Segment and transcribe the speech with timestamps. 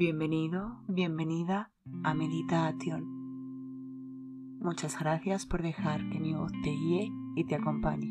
[0.00, 1.70] Bienvenido, bienvenida
[2.04, 3.04] a Meditación.
[4.58, 8.08] Muchas gracias por dejar que mi voz te guíe y te acompañe.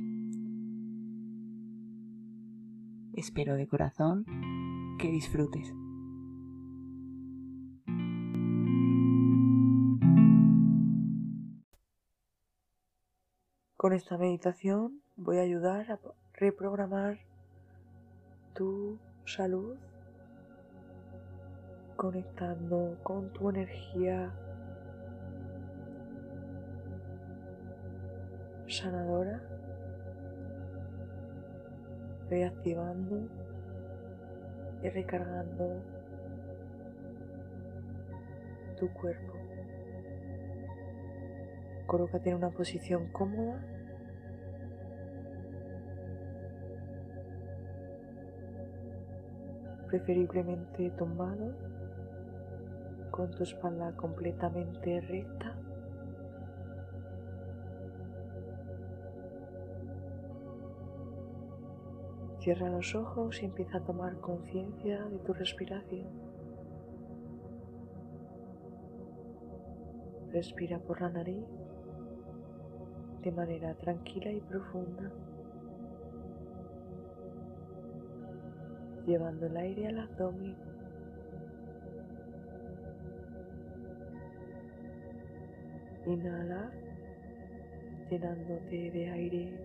[3.14, 4.24] Espero de corazón
[5.00, 5.74] que disfrutes.
[13.78, 16.00] Con esta meditación voy a ayudar a
[16.34, 17.18] reprogramar
[18.54, 19.76] tu salud
[22.00, 24.32] conectando con tu energía
[28.68, 29.42] sanadora,
[32.30, 33.28] reactivando
[34.82, 35.84] y recargando
[38.78, 39.34] tu cuerpo.
[41.86, 43.62] Colócate en una posición cómoda.
[49.90, 51.52] preferiblemente tumbado
[53.20, 55.54] con tu espalda completamente recta.
[62.40, 66.08] Cierra los ojos y empieza a tomar conciencia de tu respiración.
[70.32, 71.44] Respira por la nariz
[73.22, 75.12] de manera tranquila y profunda,
[79.06, 80.69] llevando el aire al abdomen
[86.10, 86.72] Inhala
[88.10, 89.60] llenándote de aire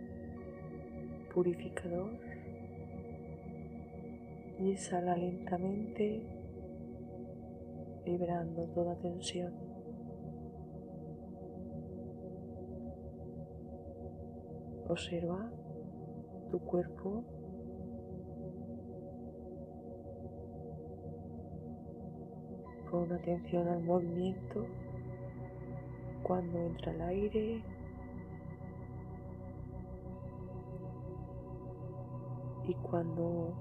[1.33, 2.11] purificador.
[4.59, 6.23] Y exhala lentamente
[8.05, 9.55] liberando toda tensión.
[14.87, 15.51] Observa
[16.51, 17.25] tu cuerpo.
[22.91, 24.67] Con atención al movimiento
[26.25, 27.63] cuando entra el aire
[32.67, 33.55] y cuando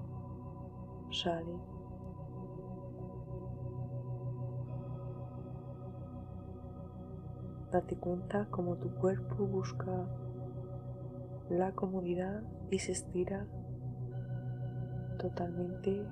[1.12, 1.60] sale.
[7.70, 10.06] Date cuenta como tu cuerpo busca
[11.50, 13.46] la comodidad y se estira
[15.18, 16.06] totalmente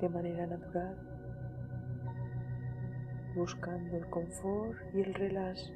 [0.00, 1.09] de manera natural
[3.34, 5.72] buscando el confort y el relax.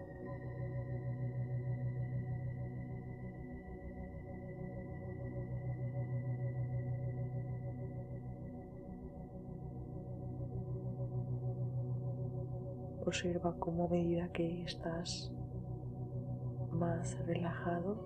[13.06, 15.30] Observa cómo a medida que estás
[16.72, 17.96] más relajado,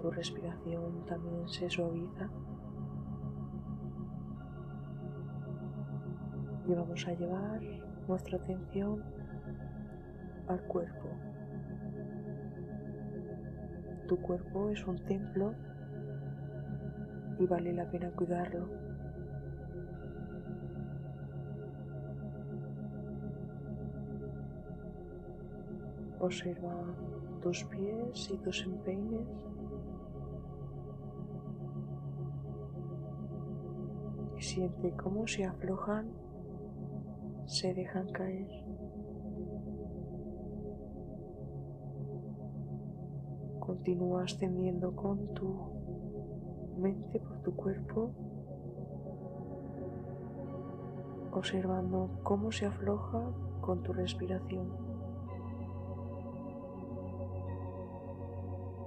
[0.00, 2.30] tu respiración también se suaviza.
[6.66, 7.60] Y vamos a llevar
[8.08, 9.02] nuestra atención
[10.48, 11.08] al cuerpo.
[14.08, 15.54] Tu cuerpo es un templo
[17.38, 18.68] y vale la pena cuidarlo.
[26.20, 26.74] Observa
[27.42, 29.28] tus pies y tus empeines.
[34.38, 36.23] Y siente cómo se aflojan
[37.46, 38.48] se dejan caer.
[43.60, 45.56] Continúa ascendiendo con tu
[46.78, 48.10] mente por tu cuerpo,
[51.32, 54.68] observando cómo se afloja con tu respiración.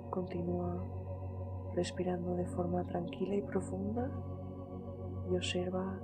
[0.10, 0.84] Continúa
[1.76, 4.10] respirando de forma tranquila y profunda
[5.30, 6.00] y observa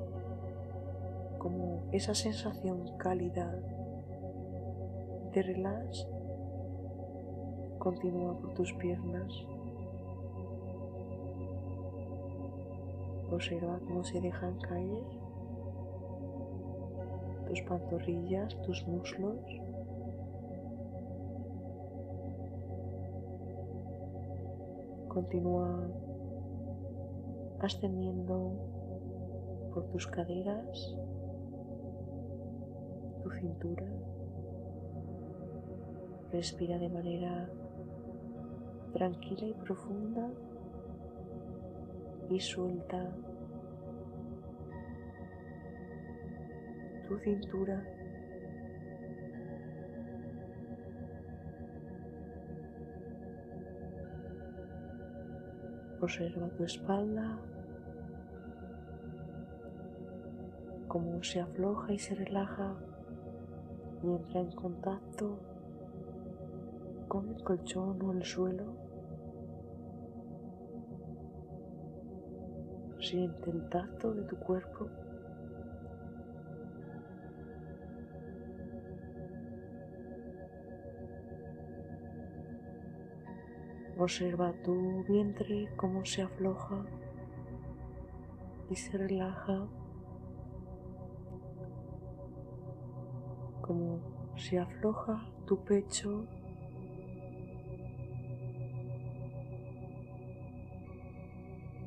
[1.43, 3.53] como esa sensación cálida
[5.33, 6.07] de relax
[7.79, 9.33] continúa por tus piernas.
[13.29, 15.03] Observa cómo se dejan caer
[17.49, 19.43] tus pantorrillas, tus muslos.
[25.09, 25.89] Continúa
[27.59, 28.53] ascendiendo
[29.73, 30.95] por tus caderas,
[33.33, 33.85] cintura.
[36.31, 37.49] Respira de manera
[38.93, 40.29] tranquila y profunda
[42.29, 43.15] y suelta
[47.07, 47.83] tu cintura.
[56.01, 57.39] Observa tu espalda
[60.87, 62.75] cómo se afloja y se relaja
[64.03, 65.39] y entra en contacto
[67.07, 68.73] con el colchón o el suelo.
[72.99, 74.89] Siente el tacto de tu cuerpo.
[83.97, 86.83] Observa tu vientre cómo se afloja
[88.69, 89.67] y se relaja,
[93.63, 93.99] como
[94.37, 96.27] se afloja tu pecho.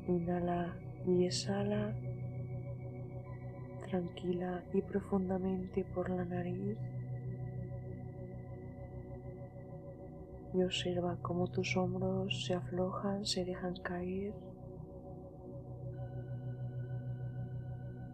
[0.07, 0.75] Inhala
[1.05, 1.95] y exhala
[3.87, 6.77] tranquila y profundamente por la nariz.
[10.53, 14.33] y observa cómo tus hombros se aflojan, se dejan caer.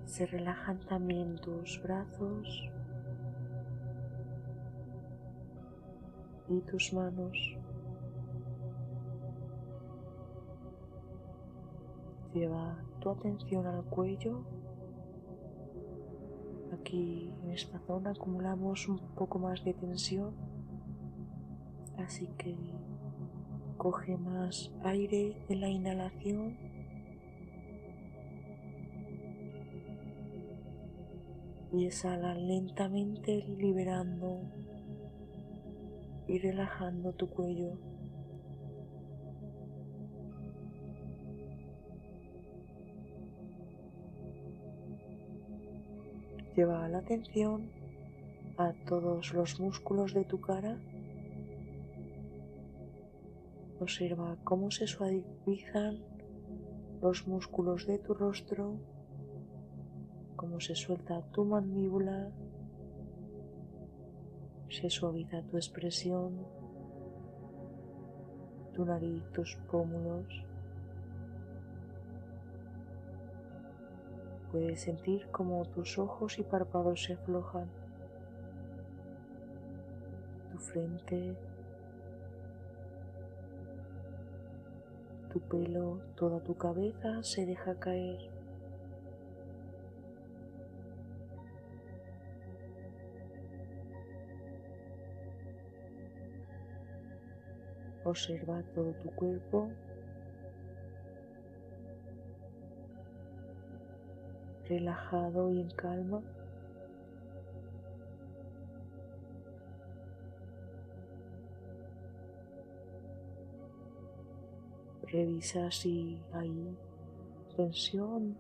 [0.06, 2.70] Se relajan también tus brazos
[6.50, 7.58] y tus manos.
[12.34, 14.44] Lleva tu atención al cuello.
[16.74, 20.34] Aquí en esta zona acumulamos un poco más de tensión
[21.98, 22.56] Así que
[23.78, 26.58] coge más aire en la inhalación.
[31.72, 34.42] Y exhala lentamente liberando
[36.28, 37.78] y relajando tu cuello.
[46.56, 47.70] Lleva la atención
[48.58, 50.78] a todos los músculos de tu cara
[53.84, 56.00] Observa cómo se suavizan
[57.02, 58.78] los músculos de tu rostro,
[60.38, 62.32] cómo se suelta tu mandíbula,
[64.74, 66.34] se suaviza tu expresión,
[68.74, 70.26] tu nariz, tus pómulos.
[74.52, 77.70] Puedes sentir cómo tus ojos y párpados se aflojan,
[80.52, 81.36] tu frente,
[85.32, 88.33] tu pelo, toda tu cabeza se deja caer.
[98.14, 99.72] Observa todo tu cuerpo.
[104.70, 106.22] relajado y en calma.
[115.08, 116.78] Revisa si hay
[117.58, 118.38] tensión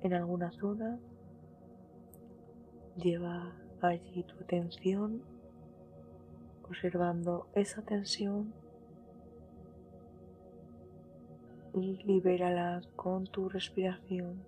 [0.00, 0.98] en alguna zona.
[2.96, 3.52] Lleva
[3.82, 5.35] allí tu atención
[6.68, 8.52] observando esa tensión
[11.74, 14.42] y libérala con tu respiración.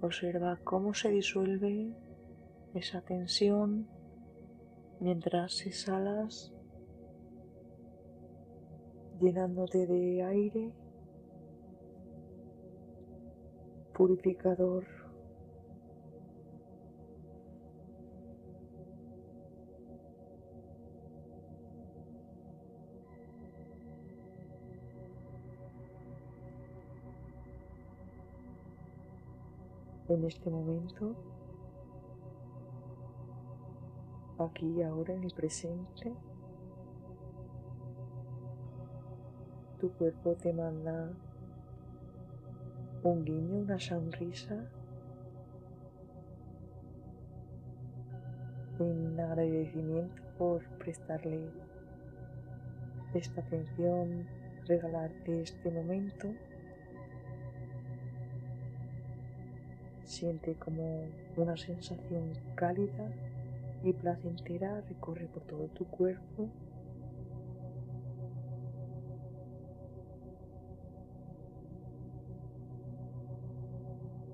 [0.00, 1.94] Observa cómo se disuelve
[2.74, 3.86] esa tensión
[4.98, 6.52] mientras exhalas
[9.20, 10.72] llenándote de aire
[13.92, 14.84] purificador.
[30.08, 31.16] En este momento
[34.44, 36.14] aquí y ahora en el presente.
[39.80, 41.10] Tu cuerpo te manda
[43.02, 44.56] un guiño, una sonrisa
[48.78, 51.50] en agradecimiento por prestarle
[53.14, 54.26] esta atención,
[54.66, 56.32] regalarte este momento.
[60.04, 61.04] Siente como
[61.36, 63.10] una sensación cálida
[63.82, 66.48] y placentera recorre por todo tu cuerpo.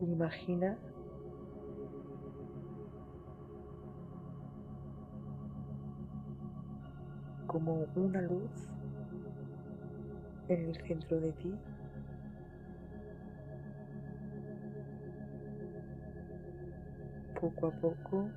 [0.08, 0.74] Imagina
[7.46, 8.50] como una luz
[10.48, 11.54] en el centro de ti.
[17.38, 18.30] Poco a poco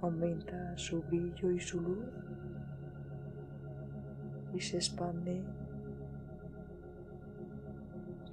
[0.00, 2.06] aumenta su brillo y su luz
[4.54, 5.44] y se expande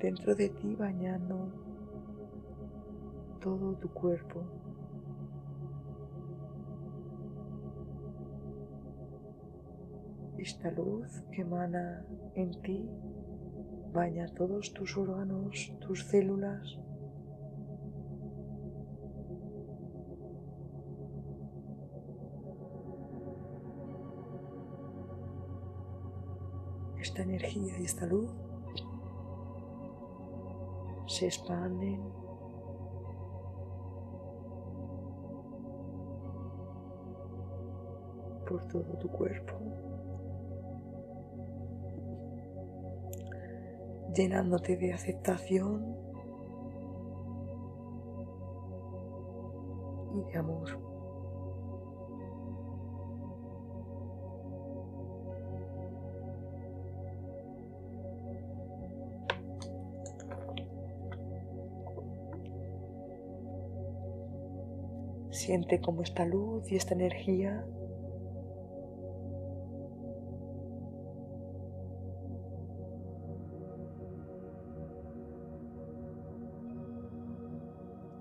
[0.04, 1.50] dentro de ti bañando
[3.40, 4.44] todo tu cuerpo.
[10.38, 12.06] Esta luz que emana
[12.36, 12.90] en ti
[13.94, 16.78] baña todos tus órganos, tus células.
[27.00, 28.34] Esta energía y esta luz
[31.14, 32.02] se expanden
[38.48, 39.54] por todo tu cuerpo.
[44.16, 45.98] llenándote de aceptación
[50.14, 50.93] y de amor.
[65.46, 67.66] Siente como esta luz y esta energía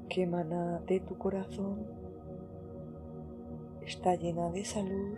[0.08, 1.86] que emana de tu corazón
[3.86, 5.16] está llena de salud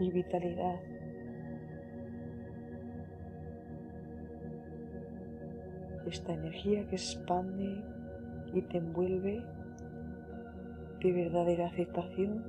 [0.00, 0.80] y vitalidad.
[6.08, 7.95] Esta energía que expande
[8.52, 9.44] y te envuelve
[11.00, 12.42] de verdadera aceptación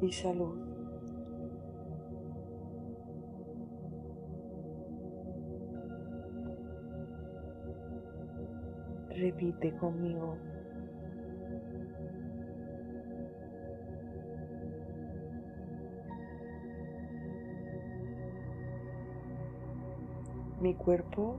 [0.00, 0.58] y salud.
[9.10, 10.36] Repite conmigo.
[20.66, 21.36] Mi cuerpo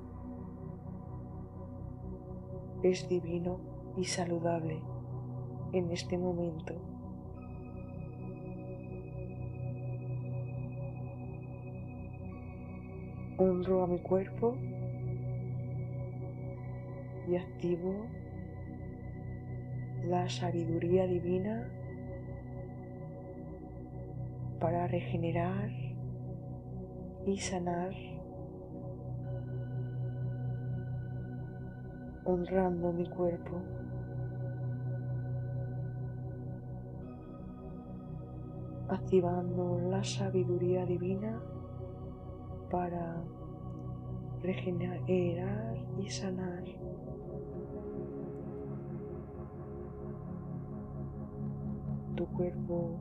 [2.81, 3.59] es divino
[3.97, 4.79] y saludable
[5.73, 6.73] en este momento.
[13.37, 14.55] Honro a mi cuerpo
[17.27, 18.05] y activo
[20.05, 21.69] la sabiduría divina
[24.61, 25.69] para regenerar
[27.25, 27.91] y sanar,
[32.27, 33.61] honrando mi cuerpo.
[38.89, 41.41] activando la sabiduría divina
[42.71, 43.21] para
[44.41, 46.63] regenerar y sanar.
[52.15, 52.97] tu cuerpo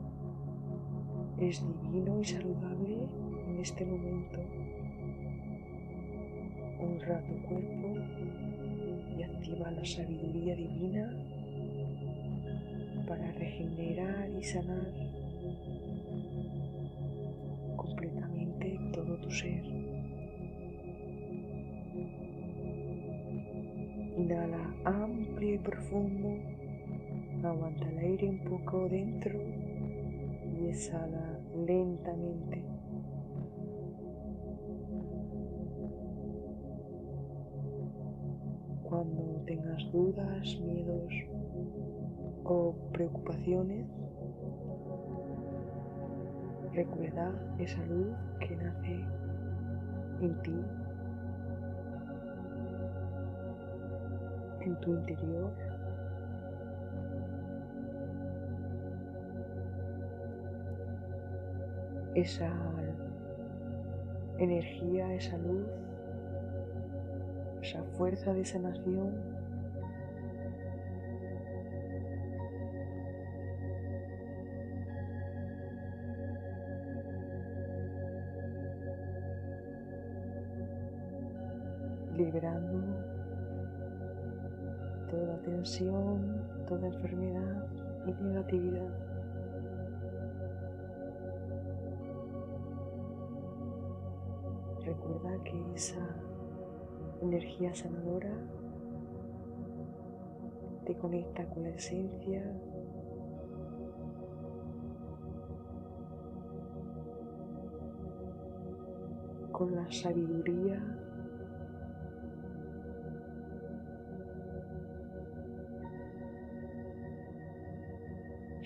[1.39, 2.99] es divino y saludable
[3.47, 4.39] en este momento.
[6.79, 8.66] Honra tu cuerpo
[9.17, 11.13] y activa la sabiduría divina
[13.07, 14.93] para regenerar y sanar
[17.75, 19.63] completamente todo tu ser.
[24.17, 26.57] Inhala amplio y profundo
[27.43, 29.39] Aguanta el aire un poco dentro
[30.59, 32.76] y exhala lentamente.
[39.45, 41.13] Tengas dudas, miedos
[42.43, 43.85] o preocupaciones,
[46.73, 49.05] recuerda esa luz que nace
[50.21, 50.65] en ti,
[54.61, 55.53] en tu interior.
[62.15, 62.51] Esa
[64.39, 65.67] energía, esa luz,
[67.97, 69.37] fuerza de sanación.
[82.15, 82.97] liberando
[85.11, 87.67] toda tensión, toda enfermedad
[88.07, 88.89] y negatividad.
[94.83, 96.07] Recuerda que esa
[97.21, 98.31] energía sanadora
[100.85, 102.43] te conecta con la esencia
[109.51, 110.81] con la sabiduría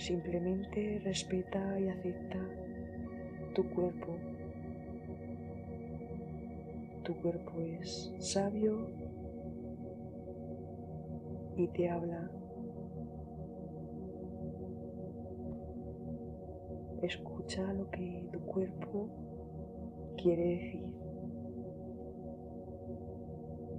[0.01, 2.39] Simplemente respeta y acepta
[3.53, 4.17] tu cuerpo.
[7.03, 8.87] Tu cuerpo es sabio
[11.55, 12.29] y te habla.
[17.01, 19.09] Escucha lo que tu cuerpo
[20.21, 20.93] quiere decir.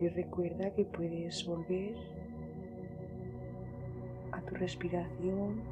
[0.00, 1.94] Y recuerda que puedes volver
[4.32, 5.62] a tu respiración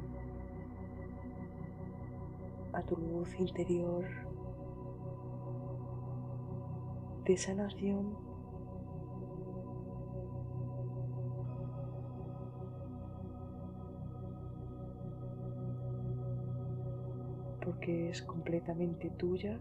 [2.73, 4.05] a tu luz interior
[7.25, 8.31] de sanación.
[17.63, 19.57] porque es completamente tuya.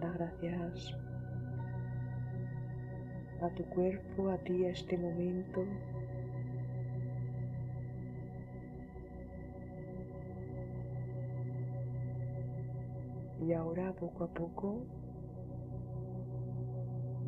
[0.00, 0.96] Da gracias
[3.42, 5.64] a tu cuerpo, a ti, a este momento.
[13.50, 14.86] Y ahora poco a poco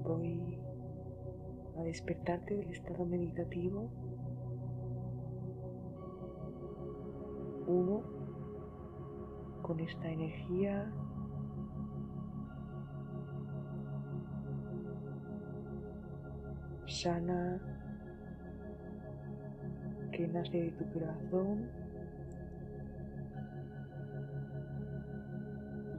[0.04, 0.56] voy
[1.76, 3.90] a despertarte del estado meditativo.
[7.66, 8.04] Uno,
[9.62, 10.92] con esta energía
[16.86, 17.60] sana
[20.12, 21.68] que nace de tu corazón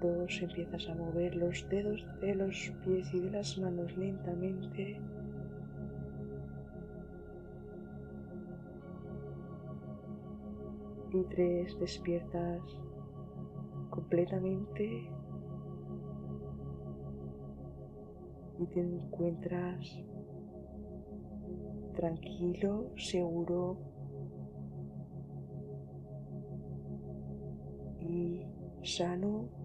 [0.03, 5.00] empiezas a mover los dedos de los pies y de las manos lentamente.
[11.13, 12.62] Y tres, despiertas
[13.89, 15.10] completamente.
[18.59, 20.03] Y te encuentras
[21.96, 23.77] tranquilo, seguro.
[28.00, 28.46] Y
[28.83, 29.63] sano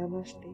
[0.00, 0.48] Namaste.